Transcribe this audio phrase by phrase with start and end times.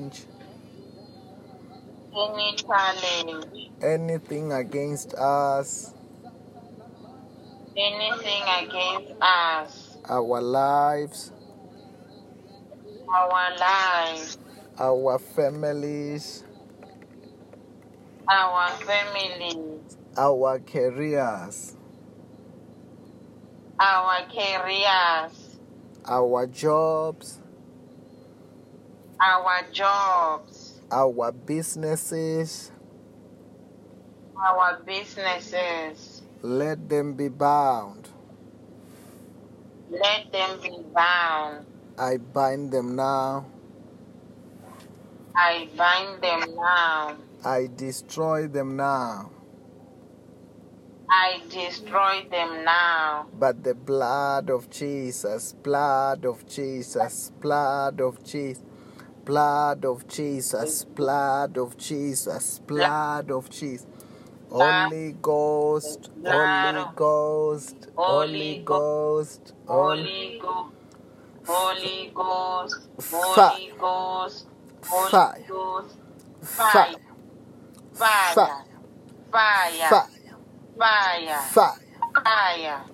[0.00, 0.24] challenge,
[2.16, 5.94] any challenge, anything against us,
[7.76, 11.32] anything against us, our lives,
[13.12, 14.38] our lives,
[14.78, 16.44] our families,
[18.28, 21.76] our families, our careers,
[23.78, 25.58] our careers,
[26.06, 27.39] our jobs,
[29.20, 32.72] our jobs, our businesses.
[34.36, 36.22] our businesses.
[36.42, 38.08] Let them be bound.
[39.90, 41.66] Let them be bound.
[41.98, 43.46] I bind them now.
[45.36, 47.16] I bind them now.
[47.44, 49.30] I destroy them now.
[51.10, 53.26] I destroy them now.
[53.38, 58.62] But the blood of Jesus, blood of Jesus, blood of Jesus,
[59.24, 63.86] blood of Jesus, blood of Jesus, blood of Jesus.
[64.50, 70.74] Holy Ghost, Holy Ghost, Holy Ghost, Holy Holy Ghost,
[71.46, 72.76] Holy Ghost.
[73.12, 74.46] Holy Ghost,
[74.88, 75.44] Holy Fire.
[75.48, 75.96] Ghost,
[76.42, 76.96] fire,
[77.94, 78.64] fire,
[79.30, 80.06] fire,
[80.78, 81.54] fire, fire,
[82.24, 82.84] fire,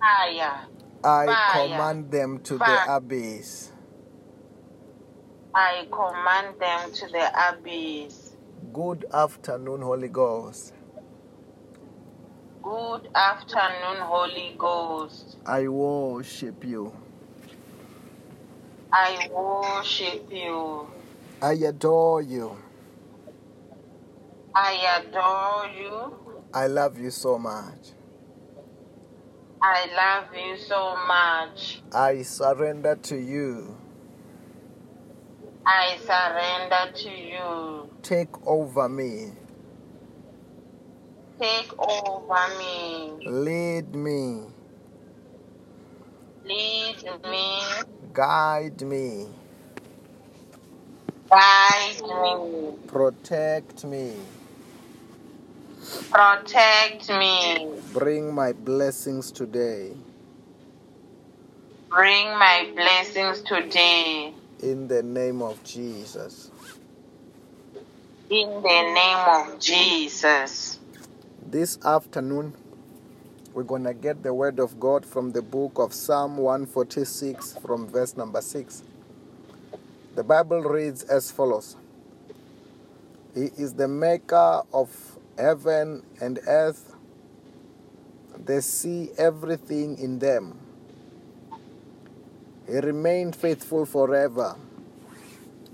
[0.00, 0.68] fire.
[1.04, 3.71] I command them to the abyss.
[5.54, 8.32] I command them to the abyss.
[8.72, 10.72] Good afternoon, Holy Ghost.
[12.62, 15.36] Good afternoon, Holy Ghost.
[15.44, 16.94] I worship you.
[18.90, 20.86] I worship you.
[21.42, 22.56] I adore you.
[24.54, 26.14] I adore you.
[26.54, 27.92] I love you so much.
[29.60, 31.82] I love you so much.
[31.92, 33.76] I surrender to you.
[35.66, 37.90] I surrender to you.
[38.02, 39.32] Take over me.
[41.40, 43.12] Take over me.
[43.26, 44.42] Lead me.
[46.44, 47.60] Lead me.
[48.12, 49.28] Guide me.
[51.30, 52.72] Guide me.
[52.88, 54.14] Protect me.
[56.10, 57.68] Protect me.
[57.92, 59.92] Bring my blessings today.
[61.90, 64.34] Bring my blessings today.
[64.62, 66.52] In the name of Jesus.
[68.30, 70.78] In the name of Jesus.
[71.44, 72.54] This afternoon,
[73.54, 77.88] we're going to get the word of God from the book of Psalm 146, from
[77.88, 78.84] verse number 6.
[80.14, 81.76] The Bible reads as follows
[83.34, 86.94] He is the maker of heaven and earth,
[88.44, 90.58] the sea, everything in them.
[92.66, 94.56] He remained faithful forever.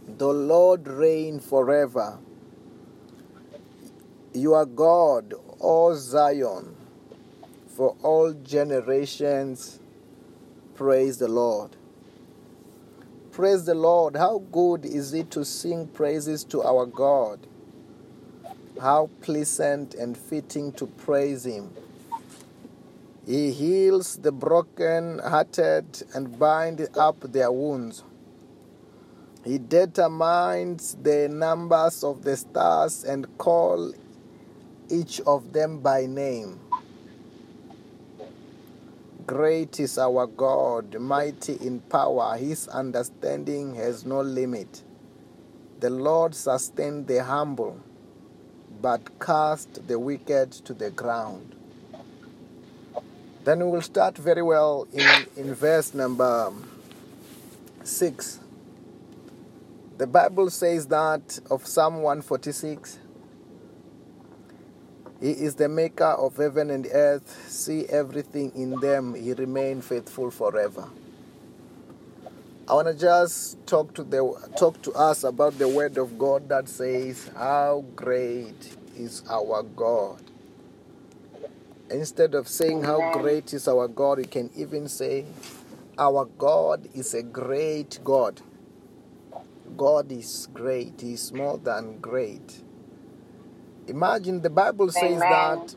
[0.07, 2.19] The Lord reign forever.
[4.33, 6.77] You are God, O Zion,
[7.69, 9.81] for all generations.
[10.75, 11.77] Praise the Lord.
[13.33, 14.17] Praise the Lord.
[14.17, 17.47] How good is it to sing praises to our God?
[18.81, 21.71] How pleasant and fitting to praise Him.
[23.29, 28.03] He heals the broken-hearted and binds up their wounds.
[29.45, 33.93] He determines the numbers of the stars and call
[34.89, 36.59] each of them by name.
[39.27, 42.35] Great is our God, mighty in power.
[42.39, 44.83] His understanding has no limit.
[45.81, 47.79] The Lord sustains the humble,
[48.81, 51.57] but cast the wicked to the ground.
[53.49, 56.53] Then we will start very well in, in verse number
[57.83, 58.41] 6.
[59.97, 62.99] The Bible says that of Psalm 146
[65.23, 70.31] He is the maker of heaven and earth, see everything in them, He remain faithful
[70.31, 70.87] forever.
[72.69, 76.51] I want to just talk to the talk to us about the word of God
[76.51, 80.28] that says how great is our God.
[81.91, 85.25] Instead of saying how great is our God, you can even say
[85.99, 88.41] our God is a great God.
[89.77, 92.63] God is great, He is more than great.
[93.87, 95.31] Imagine the Bible says Amen.
[95.31, 95.75] that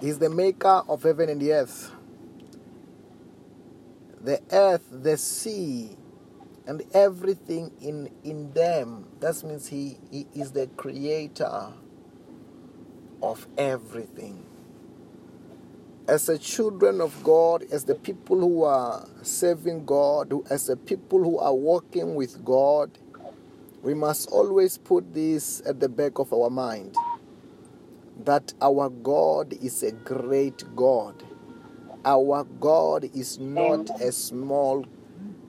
[0.00, 1.92] He's the maker of heaven and the earth.
[4.22, 5.96] The earth, the sea,
[6.66, 9.06] and everything in, in them.
[9.20, 11.72] That means he, he is the creator
[13.22, 14.44] of everything.
[16.08, 21.20] As the children of God, as the people who are serving God, as the people
[21.24, 22.90] who are walking with God,
[23.82, 26.96] We must always put this at the back of our mind
[28.24, 31.24] that our God is a great God.
[32.04, 34.86] Our God is not a small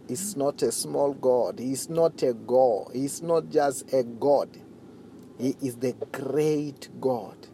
[0.09, 1.59] is not a small God.
[1.59, 2.91] He is not a God.
[2.93, 4.57] He is not just a God.
[5.39, 7.47] He is the great God.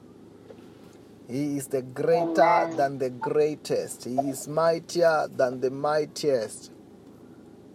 [1.28, 4.06] He is the greater than the greatest.
[4.06, 6.72] He is mightier than the mightiest.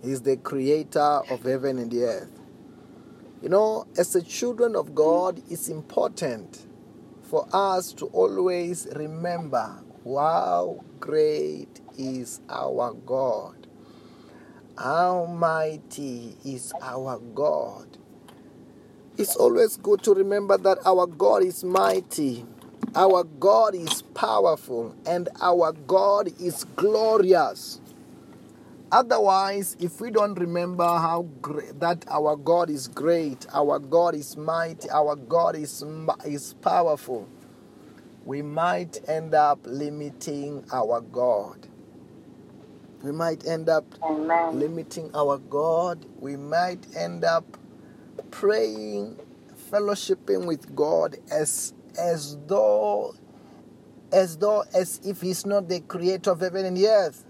[0.02, 2.40] He is the creator of heaven and the earth.
[3.42, 6.66] You know, as the children of God, it's important
[7.22, 13.66] for us to always remember how great is our God.
[14.78, 17.98] How mighty is our God.
[19.18, 22.46] It's always good to remember that our God is mighty,
[22.94, 27.80] our God is powerful, and our God is glorious.
[28.92, 34.36] Otherwise, if we don't remember how great that our God is great, our God is
[34.36, 35.84] mighty, our God is
[36.24, 37.28] is powerful,
[38.24, 41.68] we might end up limiting our God.
[43.02, 44.58] We might end up Amen.
[44.58, 46.04] limiting our God.
[46.18, 47.56] We might end up
[48.30, 49.18] praying,
[49.70, 53.14] fellowshipping with God as as though
[54.12, 57.24] as though as if He's not the creator of heaven and earth.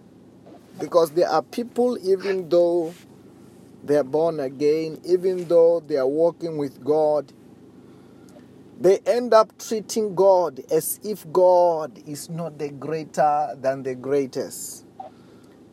[0.79, 2.95] Because there are people, even though
[3.85, 7.33] they are born again, even though they are walking with God,
[8.81, 14.87] they end up treating God as if God is not the greater than the greatest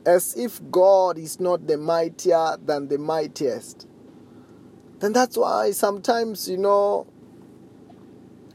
[0.07, 3.85] as if God is not the mightier than the mightiest.
[4.99, 7.07] Then that's why sometimes, you know,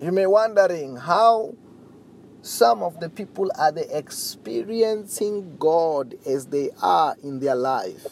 [0.03, 1.55] you may wondering how
[2.43, 8.09] some of the people are they experiencing God as they are in their life.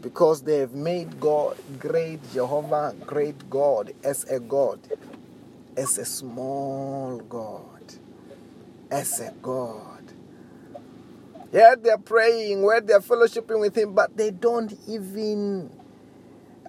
[0.00, 4.78] Because they have made God great Jehovah, great God as a God,
[5.76, 7.94] as a small God,
[8.92, 10.04] as a God.
[11.52, 15.68] Yet they're praying, where they're fellowshipping with Him, but they don't even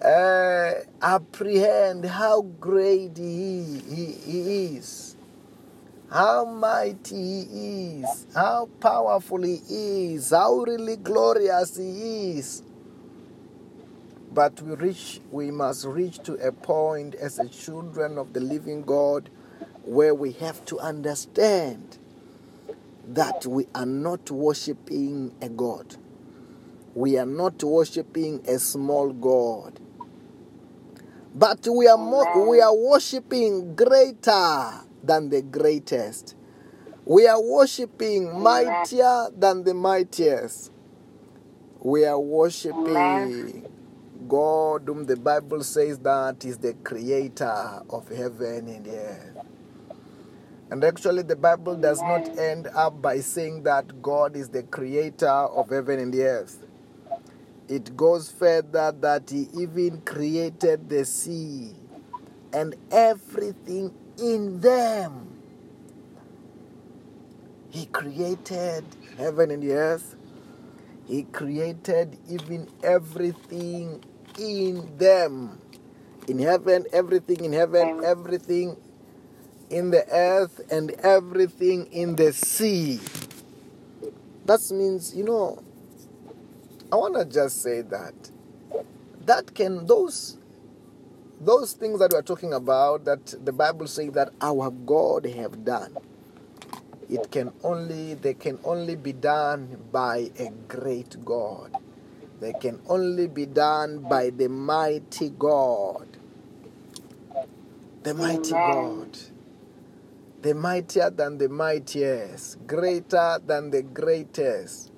[0.04, 5.16] uh, apprehend how great he, he, he is,
[6.10, 12.62] how mighty He is, how powerful He is, how really glorious He is.
[14.32, 18.82] But we reach, we must reach to a point as a children of the living
[18.82, 19.30] God
[19.84, 21.98] where we have to understand
[23.08, 25.96] that we are not worshiping a God.
[26.94, 29.80] We are not worshiping a small God.
[31.34, 34.70] But we are mo- we are worshiping greater
[35.02, 36.34] than the greatest.
[37.04, 40.70] We are worshiping mightier than the mightiest.
[41.80, 43.66] We are worshiping
[44.28, 49.30] God whom the Bible says that is the creator of heaven and earth.
[50.70, 55.28] And actually, the Bible does not end up by saying that God is the creator
[55.28, 56.64] of heaven and the earth.
[57.72, 61.72] It goes further that He even created the sea
[62.52, 65.40] and everything in them.
[67.70, 68.84] He created
[69.16, 70.16] heaven and the earth.
[71.06, 74.04] He created even everything
[74.38, 75.58] in them.
[76.28, 78.76] In heaven, everything in heaven, everything
[79.70, 83.00] in the earth and everything in the sea.
[84.44, 85.62] That means, you know,
[86.92, 88.14] I want to just say that
[89.26, 90.38] that can those
[91.40, 95.96] those things that we're talking about that the Bible says that our God have done.
[97.10, 101.76] It can only they can only be done by a great God.
[102.40, 106.06] They can only be done by the mighty God.
[108.04, 109.18] The mighty God
[110.42, 114.91] the mightier than the mightiest, greater than the greatest.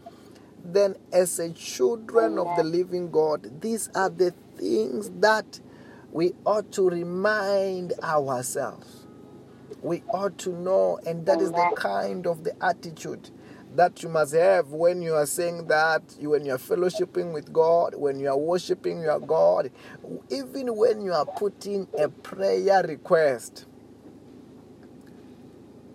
[0.65, 5.61] Then, as a children of the living God, these are the things that
[6.13, 9.07] we ought to remind ourselves.
[9.83, 13.31] We ought to know, and that is the kind of the attitude
[13.77, 17.53] that you must have when you are saying that, you when you are fellowshipping with
[17.53, 19.71] God, when you are worshiping your God,
[20.31, 23.67] even when you are putting a prayer request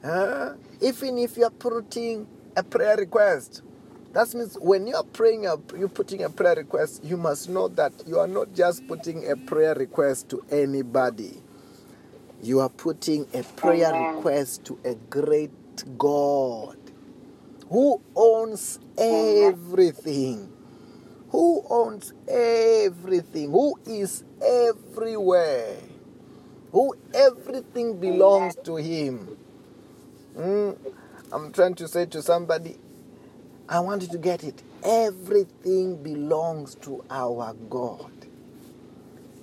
[0.03, 0.53] Huh?
[0.81, 3.63] Even if you're putting a prayer request,
[4.13, 8.19] that means when you're praying, you're putting a prayer request, you must know that you
[8.19, 11.41] are not just putting a prayer request to anybody.
[12.41, 15.51] You are putting a prayer request to a great
[15.97, 16.77] God
[17.69, 20.51] who owns everything,
[21.29, 25.77] who owns everything, who is everywhere,
[26.71, 29.37] who everything belongs to him.
[30.37, 30.77] Mm,
[31.31, 32.77] I'm trying to say to somebody,
[33.69, 34.63] I want you to get it.
[34.83, 38.11] Everything belongs to our God.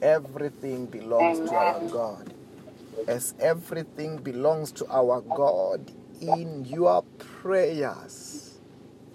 [0.02, 2.34] Everything belongs to our God.
[3.06, 8.58] As everything belongs to our God, in your prayers,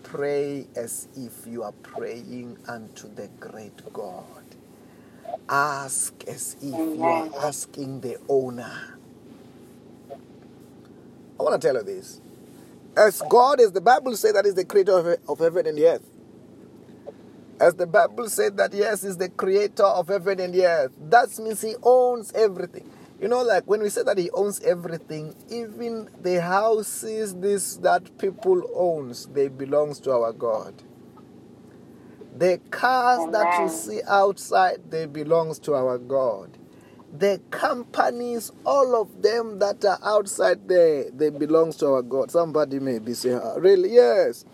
[0.03, 4.45] pray as if you are praying unto the great God.
[5.49, 8.97] Ask as if you are asking the owner.
[11.37, 12.21] I want to tell you this.
[12.95, 15.87] As God is, the Bible says that is the creator of, of heaven and the
[15.87, 16.03] earth.
[17.59, 20.91] As the Bible said that yes, is the creator of heaven and the earth.
[21.09, 22.89] That means he owns everything.
[23.21, 28.17] You know, like when we say that he owns everything, even the houses this that
[28.17, 30.73] people owns, they belongs to our God.
[32.35, 36.57] The cars that you see outside, they belongs to our God.
[37.17, 42.31] The companies, all of them that are outside there, they belongs to our God.
[42.31, 43.93] Somebody may be saying, "Ah, really?
[43.93, 44.45] Yes.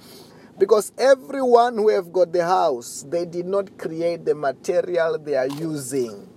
[0.57, 5.47] Because everyone who have got the house, they did not create the material they are
[5.47, 6.27] using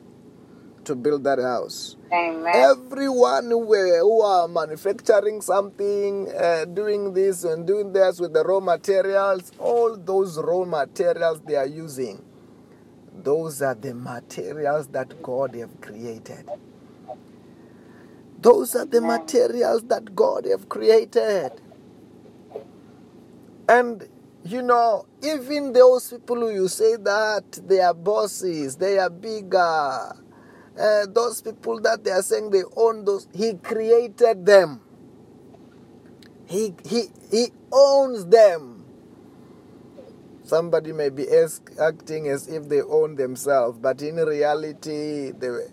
[0.85, 1.97] to build that house.
[2.13, 2.53] Amen.
[2.55, 8.61] Everyone who, who are manufacturing something, uh, doing this and doing that with the raw
[8.61, 12.23] materials, all those raw materials they are using,
[13.25, 16.49] those are the materials that God have created.
[18.41, 21.53] Those are the materials that God have created.
[23.69, 24.09] And
[24.45, 29.59] you know, even those people who you say that they are bosses, they are bigger,
[29.59, 34.81] uh, those people that they are saying they own those, He created them.
[36.47, 38.80] He, he, he owns them.
[40.51, 41.29] Somebody may be
[41.81, 45.71] acting as if they own themselves, but in reality, the,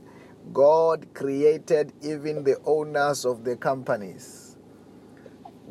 [0.53, 4.55] God created even the owners of the companies.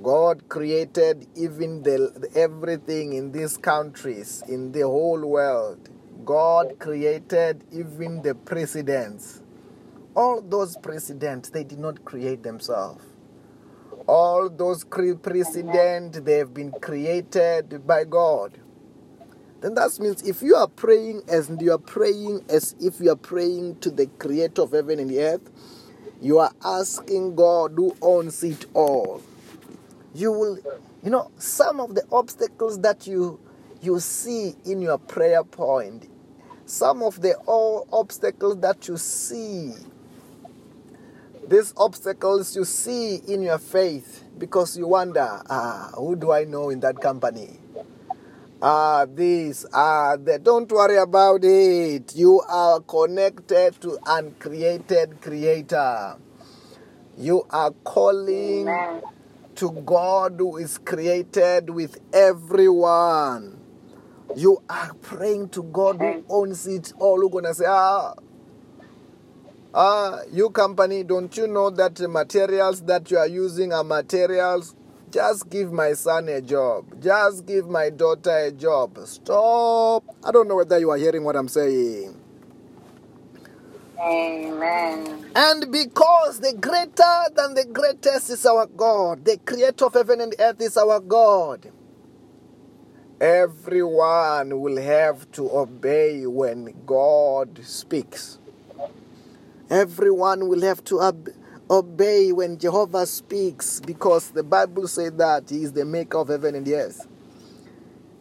[0.03, 5.89] God created even the, everything in these countries, in the whole world.
[6.25, 9.41] God created even the presidents.
[10.17, 13.05] All those presidents, they did not create themselves.
[14.09, 18.59] All those cre- presidents, they have been created by God.
[19.61, 23.17] Then that means if you are praying as you are praying as if you are
[23.17, 25.51] praying to the creator of heaven and earth,
[26.21, 29.23] you are asking God who owns it all.
[30.15, 30.59] You will
[31.03, 33.39] you know some of the obstacles that you
[33.81, 36.09] you see in your prayer point
[36.65, 39.73] some of the all obstacles that you see
[41.49, 46.71] these obstacles you see in your faith because you wonder ah who do i know
[46.71, 47.59] in that company
[48.63, 56.17] ah this ah that don't worry about it you are connected to uncreated creator
[57.19, 59.03] you are calling Amen.
[59.57, 63.59] to God who is created with everyone.
[64.37, 67.21] You are praying to God who owns it all.
[67.23, 68.15] Who's gonna say, ah,
[69.75, 74.76] ah, you company, don't you know that the materials that you are using are materials?
[75.11, 77.01] Just give my son a job.
[77.03, 78.99] Just give my daughter a job.
[79.07, 80.05] Stop.
[80.25, 82.17] I don't know whether you are hearing what I'm saying.
[84.01, 85.27] Amen.
[85.35, 90.35] And because the greater than the greatest is our God, the creator of heaven and
[90.39, 91.71] earth is our God,
[93.21, 98.39] everyone will have to obey when God speaks.
[99.71, 101.29] Everyone will have to ob-
[101.71, 106.55] obey when Jehovah speaks because the Bible says that He is the maker of heaven
[106.55, 107.07] and earth.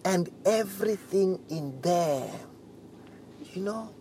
[0.03, 2.31] And everything in there,
[3.53, 3.93] you know,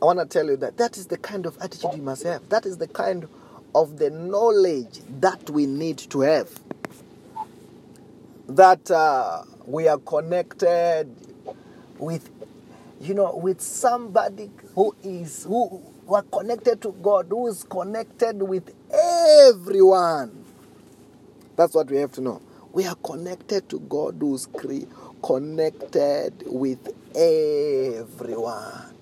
[0.00, 2.48] I want to tell you that that is the kind of attitude you must have.
[2.48, 3.28] That is the kind
[3.74, 6.48] of the knowledge that we need to have.
[8.48, 11.14] That uh, we are connected
[11.98, 12.30] with,
[13.00, 18.42] you know, with somebody who is who, who are connected to God, who is connected
[18.42, 20.44] with everyone.
[21.56, 22.42] That's what we have to know.
[22.72, 24.86] We are connected to God, who's cre-
[25.22, 28.94] connected with everyone.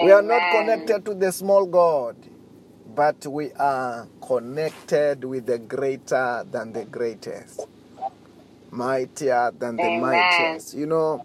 [0.00, 2.16] We are not connected to the small God,
[2.96, 7.68] but we are connected with the greater than the greatest,
[8.70, 9.92] mightier than the Amen.
[9.92, 10.74] mightiest.
[10.74, 11.22] You know,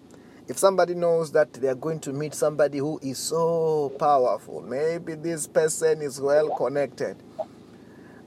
[0.48, 5.16] if somebody knows that they are going to meet somebody who is so powerful, maybe
[5.16, 7.18] this person is well connected.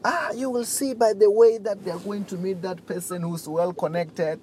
[0.04, 3.22] Ah, you will see by the way that they are going to meet that person
[3.22, 4.40] who's well connected.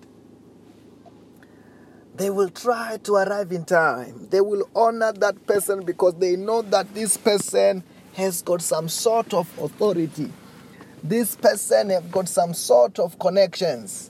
[2.16, 4.28] They will try to arrive in time.
[4.32, 9.36] They will honor that person because they know that this person has got some sort
[9.36, 10.32] of authority.
[11.04, 14.10] This person have got some sort of connections.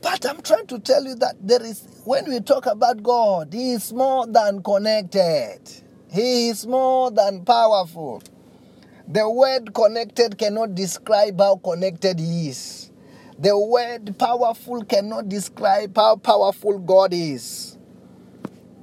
[0.00, 3.72] But I'm trying to tell you that there is, when we talk about God, He
[3.72, 5.60] is more than connected,
[6.10, 8.22] He is more than powerful.
[9.08, 12.90] The word connected cannot describe how connected He is.
[13.38, 17.76] The word powerful cannot describe how powerful God is.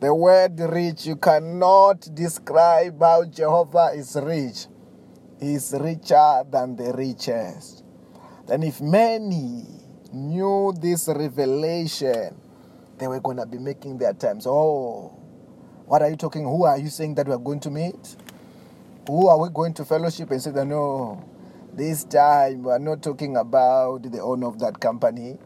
[0.01, 4.67] The word rich, you cannot describe how Jehovah is rich.
[5.39, 7.84] He is richer than the richest.
[8.48, 9.84] Then, if many
[10.15, 12.36] knew this revelation,
[12.98, 14.48] they were going to be making their times.
[14.48, 15.13] Oh,
[15.86, 16.43] what are you talking?
[16.43, 18.15] Who are you saying that we are going to meet?
[19.07, 21.24] Who are we going to fellowship and say that no,
[21.74, 25.38] this time we are not talking about the owner of that company.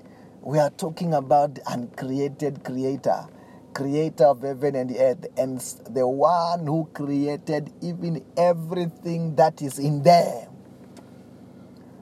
[0.41, 3.25] We are talking about the uncreated creator,
[3.73, 5.59] creator of heaven and earth, and
[5.89, 10.48] the one who created even everything that is in them.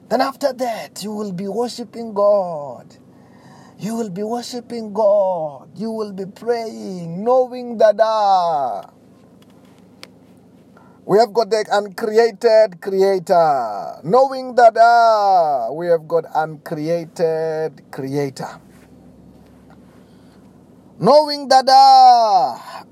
[0.08, 2.96] Then after that, you will be worshiping God.
[3.78, 5.68] You will be worshiping God.
[5.76, 8.90] You will be praying, knowing that ah,
[11.04, 14.00] we have got the uncreated creator.
[14.02, 18.60] Knowing that ah, we have got uncreated creator.
[20.98, 22.84] Knowing that ah,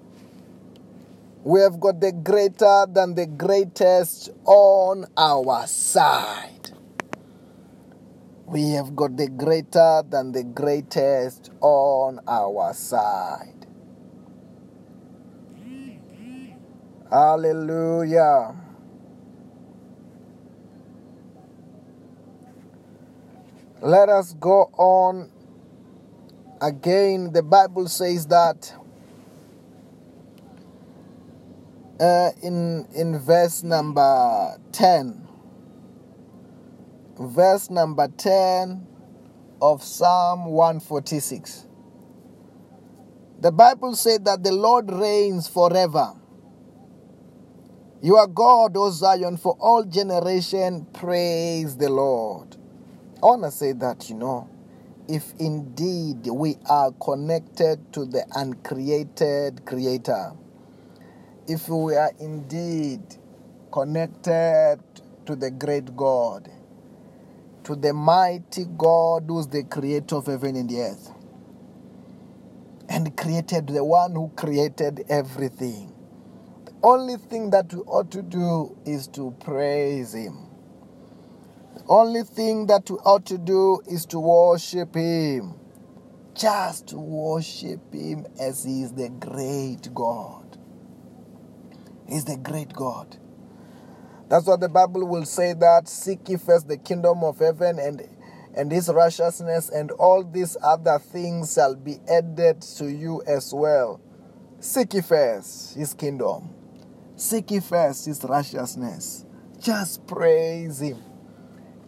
[1.42, 6.55] we have got the greater than the greatest on our side.
[8.46, 13.66] We have got the greater than the greatest on our side.
[17.10, 18.54] Hallelujah.
[23.82, 25.30] Let us go on.
[26.60, 28.72] Again, the Bible says that
[31.98, 35.25] uh, in, in verse number 10
[37.18, 38.86] verse number 10
[39.62, 41.66] of Psalm 146.
[43.40, 46.12] The Bible said that the Lord reigns forever.
[48.02, 50.86] You are God, O Zion, for all generation.
[50.92, 52.56] Praise the Lord.
[53.22, 54.48] I want to say that, you know,
[55.08, 60.32] if indeed we are connected to the uncreated Creator,
[61.48, 63.02] if we are indeed
[63.72, 64.78] connected
[65.26, 66.50] to the great God,
[67.66, 71.10] to the mighty God who's the creator of heaven and the earth.
[72.88, 75.92] And created the one who created everything.
[76.64, 80.46] The only thing that we ought to do is to praise Him.
[81.74, 85.54] The only thing that we ought to do is to worship Him.
[86.34, 90.56] Just worship Him as He is the great God.
[92.08, 93.16] He's the great God.
[94.28, 98.02] That's what the Bible will say that seek ye first the kingdom of heaven and
[98.56, 104.00] and his righteousness and all these other things shall be added to you as well.
[104.58, 106.48] Seek ye first his kingdom.
[107.14, 109.24] Seek ye first his righteousness.
[109.60, 111.02] Just praise him.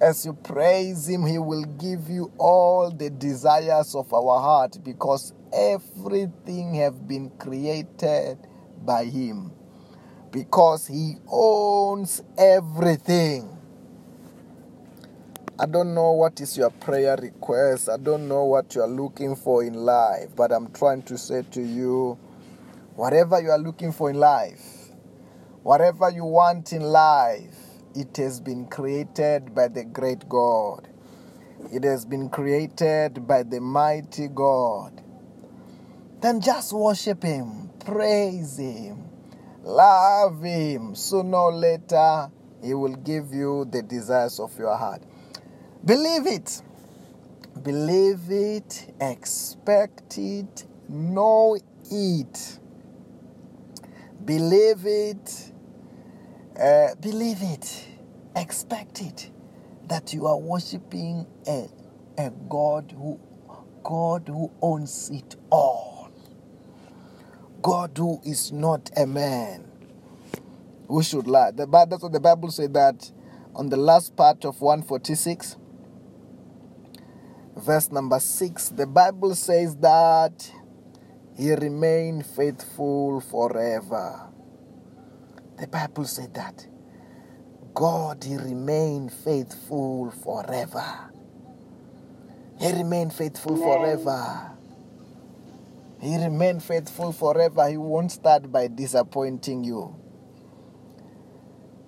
[0.00, 5.32] As you praise him, he will give you all the desires of our heart because
[5.52, 8.38] everything have been created
[8.84, 9.57] by him
[10.32, 13.48] because he owns everything.
[15.58, 17.88] I don't know what is your prayer request.
[17.88, 21.42] I don't know what you are looking for in life, but I'm trying to say
[21.50, 22.18] to you
[22.94, 24.90] whatever you are looking for in life,
[25.62, 27.56] whatever you want in life,
[27.96, 30.88] it has been created by the great God.
[31.72, 35.02] It has been created by the mighty God.
[36.20, 39.07] Then just worship Him, praise Him,
[39.68, 40.94] Love Him.
[40.94, 42.30] Sooner or later,
[42.62, 45.02] He will give you the desires of your heart.
[45.84, 46.62] Believe it.
[47.62, 48.94] Believe it.
[48.98, 50.66] Expect it.
[50.88, 51.58] Know
[51.90, 52.58] it.
[54.24, 55.52] Believe it.
[56.58, 57.88] Uh, believe it.
[58.36, 59.30] Expect it.
[59.86, 61.68] That you are worshiping a,
[62.16, 63.20] a God who
[63.84, 65.87] God who owns it all.
[67.68, 69.62] God who is not a man
[70.86, 71.50] who should lie.
[71.50, 73.12] The, that's what the Bible says that
[73.54, 75.56] on the last part of 146,
[77.58, 80.50] verse number 6, the Bible says that
[81.36, 84.30] he remained faithful forever.
[85.60, 86.66] The Bible said that.
[87.74, 91.10] God, he remained faithful forever.
[92.58, 93.98] He remained faithful Amen.
[93.98, 94.57] forever.
[96.00, 97.68] He remained faithful forever.
[97.68, 99.96] He won't start by disappointing you.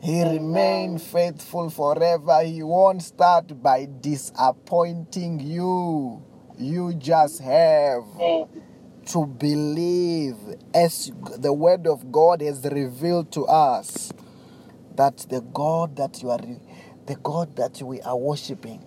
[0.03, 2.43] He remained faithful forever.
[2.43, 6.23] He won't start by disappointing you.
[6.59, 8.05] You just have
[9.07, 10.37] to believe
[10.75, 14.13] as the word of God has revealed to us
[14.97, 16.41] that the God that you are
[17.07, 18.85] the God that we are worshiping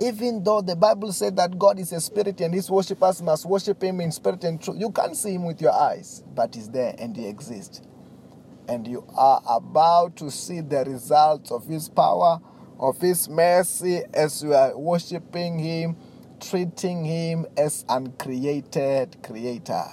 [0.00, 3.82] even though the Bible said that God is a spirit and his worshippers must worship
[3.82, 6.94] him in spirit and truth, you can't see him with your eyes, but he's there
[6.98, 7.82] and he exists.
[8.68, 12.40] And you are about to see the results of his power,
[12.78, 15.96] of his mercy as you are worshiping him,
[16.40, 19.84] treating him as uncreated creator.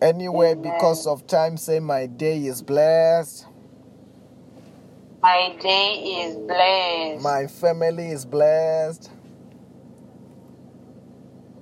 [0.00, 3.46] Anyway, because of time, say my day is blessed.
[5.26, 7.20] My day is blessed.
[7.24, 9.10] My family is blessed.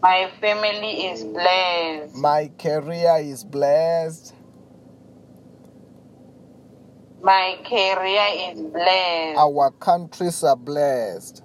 [0.03, 2.15] My family is blessed.
[2.15, 4.35] My career is blessed.
[7.23, 9.39] My career is blessed.
[9.39, 11.43] Our countries are blessed.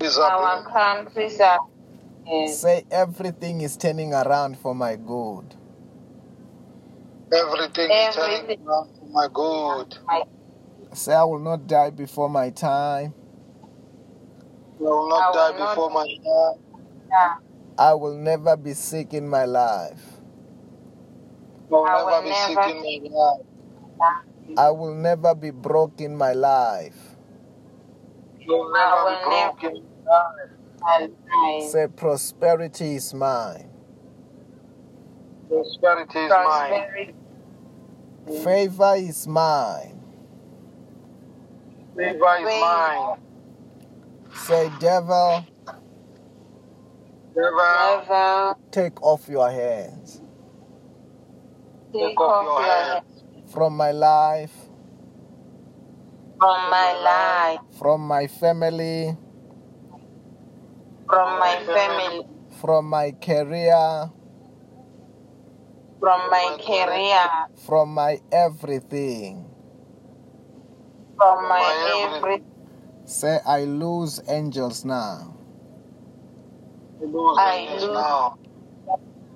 [0.00, 1.58] Our countries are
[2.24, 2.62] blessed.
[2.62, 5.54] Say everything is turning around for my good.
[7.30, 8.66] Everything is turning Everything.
[8.66, 9.96] around for my God.
[10.06, 10.22] My,
[10.92, 13.14] Say I will not die before my time.
[14.78, 17.38] I will I not will die not- before my time.
[17.78, 20.20] I will never be sick in my life.
[21.70, 23.46] I will I never will be never- sick in my life.
[24.58, 27.16] I will never be broke in my life.
[28.38, 30.50] I will I never will be broken in my life.
[30.80, 31.70] my life.
[31.70, 33.70] Say prosperity is mine.
[35.48, 37.14] Prosperity is mine.
[38.26, 38.44] Prosperity.
[38.44, 40.04] Favor is mine.
[41.96, 43.16] Favor is mine.
[44.34, 45.46] Say devil,
[47.36, 50.22] Never Never take off your hands.
[51.92, 53.02] take take off off your your hands.
[53.02, 53.24] hands.
[53.46, 54.54] From my life,
[56.40, 59.16] from my life, from my family,
[61.08, 62.22] from my family,
[62.60, 64.10] from my career,
[66.00, 67.28] from my career,
[67.66, 69.46] from my everything.
[71.16, 72.16] from My my everything.
[72.16, 72.44] everything.
[73.06, 75.34] Say I lose angels now.
[77.38, 78.34] I angels lose- now.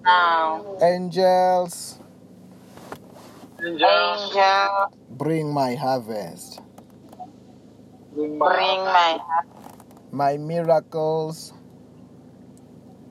[0.05, 1.99] Now, Angels,
[3.63, 6.61] Angels, angel, bring my harvest.
[8.15, 9.19] bring bring my, my
[10.13, 11.53] my miracles,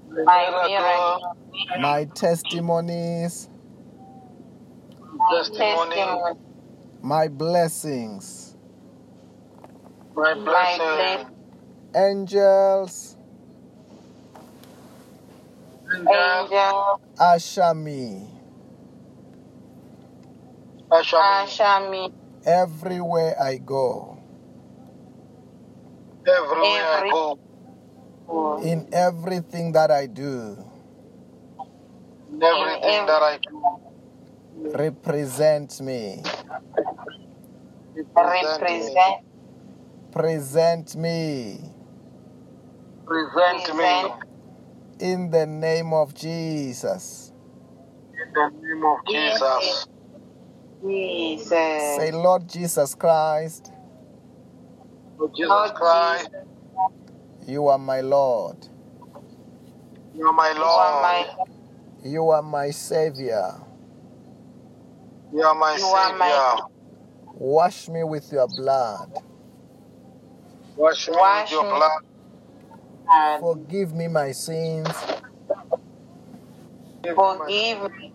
[0.10, 1.38] my miracle, miracle,
[1.82, 3.50] my testimonies,
[5.30, 6.40] testimony, testimony,
[7.02, 8.58] my blessings.
[10.16, 10.86] my my blessing.
[10.86, 11.28] blessing.
[11.96, 13.18] Angels,
[15.94, 18.28] Angels, Angel, usher me
[20.92, 22.14] usher me usher me
[22.46, 24.18] everywhere I go,
[26.28, 27.40] everywhere I go.
[28.64, 30.58] In everything that I do.
[32.32, 33.64] In everything that I do.
[34.78, 36.22] Represent me,
[37.96, 39.22] Represent
[40.12, 41.60] present me
[43.06, 44.14] Present me.
[45.00, 47.34] in the name of Jesus.
[48.14, 49.88] In the name of Jesus.
[50.84, 51.50] Jesus.
[51.50, 53.72] Say, Lord Jesus Christ,
[55.18, 56.30] Lord Jesus Christ,
[57.50, 58.58] you are my Lord.
[60.16, 61.50] you are my You are my, Lord.
[62.04, 63.54] You are my Savior.
[65.34, 66.68] You are my You are my- Savior.
[67.40, 69.12] Wash me with your blood.
[70.78, 71.70] Wash me Wash with your me.
[71.70, 72.02] blood.
[73.12, 74.88] and Forgive me my sins.
[77.04, 78.14] Give me my- forgive me.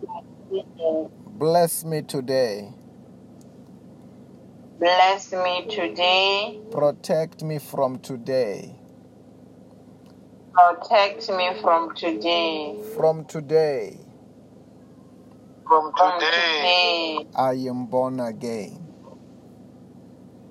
[1.27, 2.73] Bless me today.
[4.79, 6.59] Bless me today.
[6.71, 8.75] Protect me from today.
[10.55, 12.75] Protect me from today.
[12.95, 13.97] From today,
[15.67, 18.87] From From today, today, I am born again.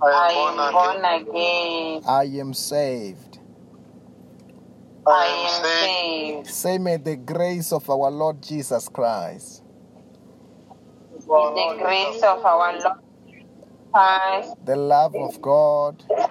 [0.03, 2.03] I I am am born born again.
[2.03, 2.03] again.
[2.07, 3.39] I am saved.
[5.07, 6.49] I am saved.
[6.49, 9.63] Say, may the grace of our Lord Jesus Christ,
[11.11, 12.99] With the grace of our Lord
[13.93, 16.31] Christ, the love of God, of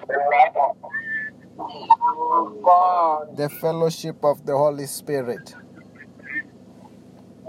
[1.58, 5.56] God, the fellowship of the Holy Spirit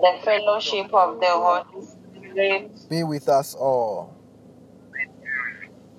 [0.00, 4.14] the fellowship of the Holy Spirit be with us all.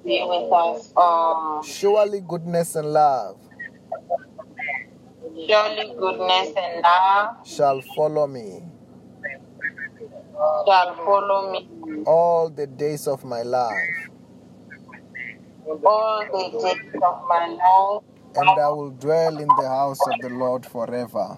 [0.03, 1.63] be with us all.
[1.63, 3.37] Surely goodness and love
[5.47, 8.61] Surely goodness and love shall follow me
[10.65, 14.09] shall follow me all the days of my life,
[15.67, 18.03] all the days of my life,
[18.35, 21.37] and I will dwell in the house of the Lord forever.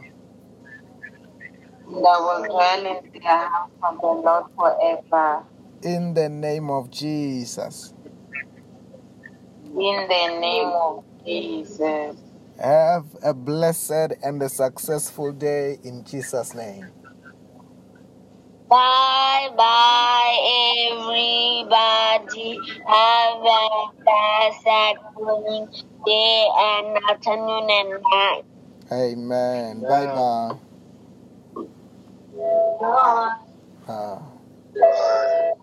[1.88, 5.44] and I will dwell in the house of the Lord forever.
[5.84, 7.94] In the name of Jesus.
[9.64, 12.18] In the name of Jesus.
[12.60, 16.88] Have a blessed and a successful day in Jesus' name.
[18.70, 20.36] Bye bye,
[20.92, 22.60] everybody.
[22.86, 25.68] Have a blessed morning,
[26.06, 28.44] day, and afternoon and night.
[28.92, 29.82] Amen.
[29.82, 30.58] Bye bye.
[32.82, 33.36] Bye.
[33.88, 35.58] Ah.